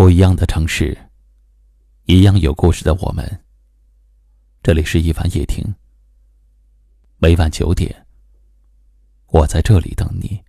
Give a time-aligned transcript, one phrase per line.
[0.00, 0.96] 不一样的城市，
[2.06, 3.22] 一样有故事的我们。
[4.62, 5.62] 这里是一凡夜听。
[7.18, 7.94] 每晚九点，
[9.26, 10.40] 我在这里等你。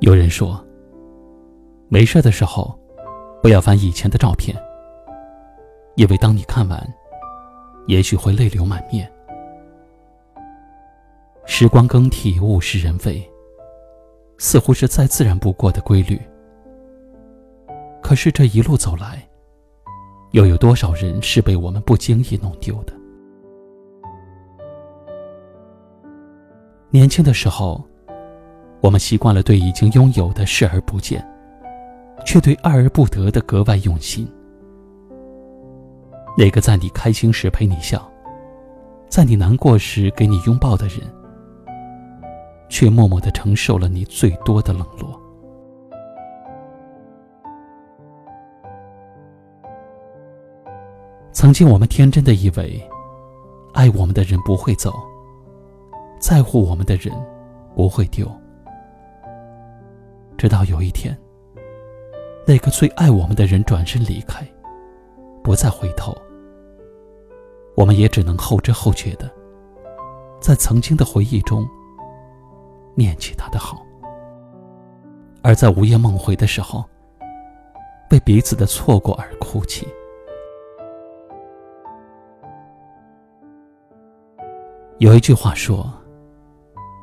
[0.00, 0.60] 有人说，
[1.88, 2.76] 没事的时候。
[3.40, 4.56] 不要翻以前的照片，
[5.94, 6.94] 因为当你看完，
[7.86, 9.10] 也许会泪流满面。
[11.44, 13.22] 时光更替，物是人非，
[14.38, 16.20] 似乎是再自然不过的规律。
[18.02, 19.22] 可是这一路走来，
[20.32, 22.92] 又有多少人是被我们不经意弄丢的？
[26.90, 27.82] 年轻的时候，
[28.80, 31.26] 我们习惯了对已经拥有的视而不见。
[32.24, 34.30] 却对爱而不得的格外用心。
[36.36, 38.10] 那个在你开心时陪你笑，
[39.08, 41.00] 在你难过时给你拥抱的人，
[42.68, 45.20] 却默默的承受了你最多的冷落。
[51.32, 52.80] 曾经我们天真的以为，
[53.74, 54.92] 爱我们的人不会走，
[56.18, 57.12] 在乎我们的人
[57.74, 58.30] 不会丢，
[60.38, 61.16] 直到有一天。
[62.46, 64.46] 那个最爱我们的人转身离开，
[65.42, 66.16] 不再回头，
[67.82, 69.28] 我们也只能后知后觉的，
[70.40, 71.68] 在曾经的回忆中
[72.94, 73.84] 念起他的好，
[75.42, 76.84] 而在午夜梦回的时候，
[78.12, 79.84] 为彼此的错过而哭泣。
[84.98, 85.92] 有一句话说：“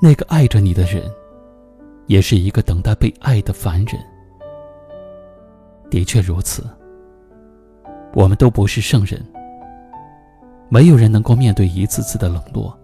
[0.00, 1.02] 那个爱着你的人，
[2.06, 4.00] 也是一个等待被爱的凡人。”
[5.90, 6.62] 的确如此，
[8.14, 9.20] 我们都不是圣人，
[10.70, 12.76] 没有人能够面对一次次的冷落，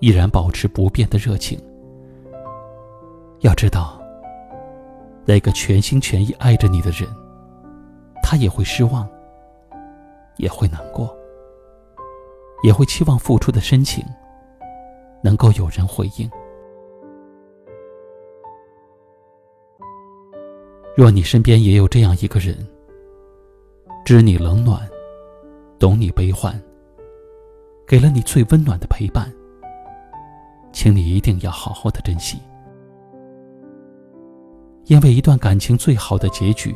[0.00, 1.58] 依然保持不变的热情。
[3.40, 4.00] 要知道，
[5.26, 7.06] 那个全心全意爱着你的人，
[8.22, 9.06] 他也会失望，
[10.38, 11.14] 也会难过，
[12.62, 14.02] 也会期望付出的深情
[15.22, 16.30] 能够有人回应。
[20.96, 22.56] 若你身边也有这样一个人，
[24.04, 24.80] 知你冷暖，
[25.78, 26.58] 懂你悲欢，
[27.92, 29.30] 给了你最温暖的陪伴，
[30.72, 32.40] 请你一定要好好的珍惜，
[34.86, 36.74] 因为一段感情最好的结局，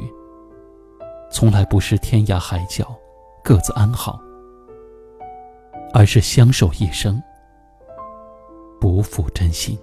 [1.31, 2.95] 从来不是天涯海角，
[3.43, 4.21] 各自安好，
[5.95, 7.19] 而是相守一生，
[8.79, 9.79] 不负真心。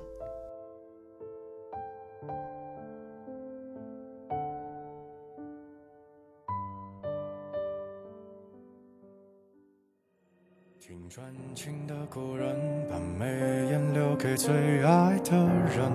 [11.13, 12.55] 专情的故人，
[12.89, 13.27] 把眉
[13.69, 15.91] 眼留给最爱的人。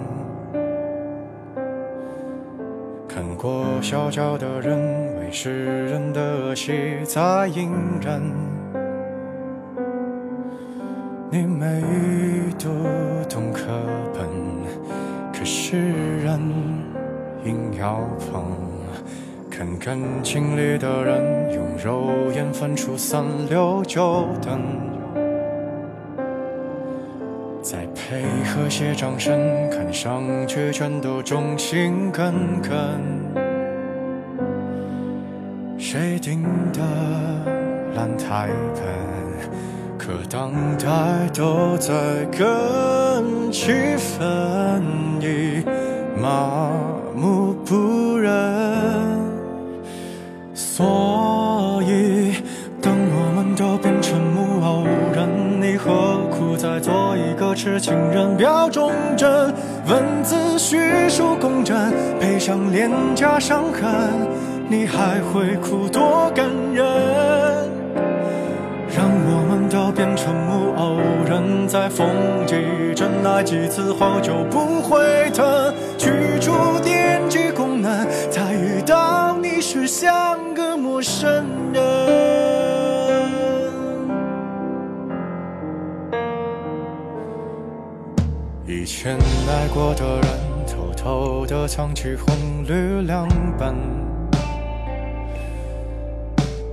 [3.09, 7.69] 看过小脚的人，为世人的恶习在隐
[8.01, 8.23] 忍。
[11.33, 11.83] 你每
[12.57, 12.69] 读
[13.29, 13.67] 懂课
[14.15, 14.25] 本，
[15.33, 16.41] 可是人
[17.45, 17.99] 硬要
[18.31, 18.45] 碰。
[19.51, 24.61] 看感情里的人，用肉眼分出三六九等，
[27.71, 32.73] 再配合些掌声，看上去全都忠心耿耿。
[35.79, 36.43] 谁定
[36.73, 36.81] 的
[37.95, 41.93] 烂台本，可当代都在
[42.33, 44.81] 跟气氛，
[45.21, 45.63] 已
[46.19, 46.71] 麻
[47.15, 48.33] 木不仁。
[50.55, 50.87] 所
[57.69, 58.35] 是情人？
[58.37, 59.53] 表忠贞，
[59.87, 64.11] 文字叙述公正，配上廉价伤痕，
[64.69, 66.85] 你还会哭多感人？
[68.97, 70.97] 让我们都变成木偶
[71.29, 72.09] 人，在风
[72.47, 72.55] 几
[72.95, 76.11] 阵爱几次后就不会疼，去
[76.41, 76.53] 除
[76.83, 80.79] 惦记功能，再遇到你时像个。
[80.79, 81.83] 陌生人，
[88.81, 90.31] 以前爱过的人，
[90.65, 93.27] 偷偷的藏起红绿两
[93.59, 93.75] 本。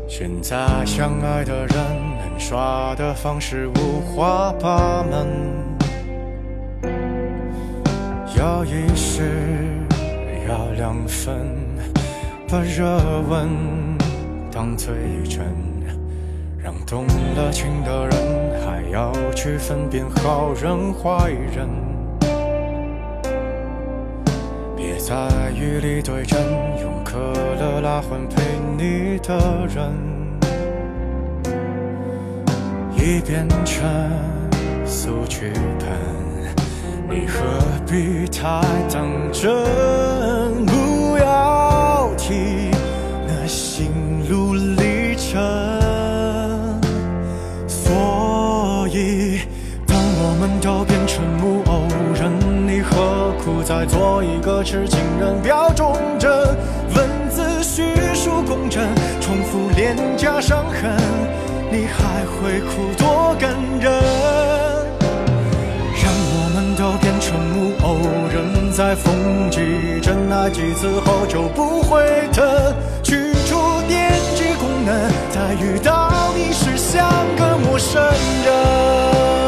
[0.07, 1.75] 现在相爱的人，
[2.19, 5.27] 能耍的方式五花八门，
[8.37, 9.23] 要一时，
[10.47, 11.33] 要两分，
[12.47, 13.49] 把热吻。
[14.51, 14.93] 当最
[15.27, 15.43] 真，
[16.63, 21.94] 让动了情的人还要去分辨好人坏人。
[25.07, 26.41] 在雨里对阵，
[26.81, 27.15] 用可
[27.59, 28.41] 乐拉魂陪
[28.75, 29.37] 你的
[29.67, 29.93] 人，
[32.95, 33.85] 已变成
[34.83, 35.87] 速剧本，
[37.07, 37.43] 你何
[37.85, 40.14] 必太当真？
[54.25, 55.41] 一个痴情人？
[55.41, 56.31] 表忠贞，
[56.95, 57.83] 文字叙
[58.13, 58.83] 述工整，
[59.21, 60.97] 重复脸颊伤痕，
[61.71, 63.91] 你还会哭多感人？
[66.01, 67.97] 让我们都变成木偶
[68.33, 72.43] 人，在风纪真爱几次后就不会疼，
[73.03, 73.55] 去除
[73.87, 77.07] 电击功能，再遇到你时像
[77.37, 78.01] 个陌生
[78.45, 79.44] 人。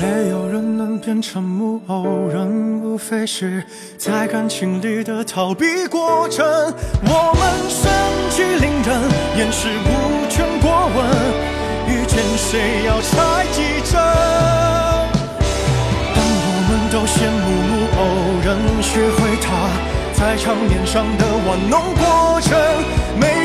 [0.00, 3.64] 没有人能变成木偶人，无非是
[3.96, 6.46] 在感情里的逃避过程。
[7.02, 7.90] 我们盛
[8.30, 11.04] 气凌人，掩饰无权过问，
[11.88, 14.00] 遇见谁要猜几针。
[16.14, 18.00] 当我们都羡慕木偶
[18.44, 18.48] 人，
[18.80, 19.46] 学会他
[20.12, 22.56] 在场面上的玩弄过程，
[23.18, 23.37] 没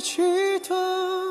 [0.00, 1.27] 己的。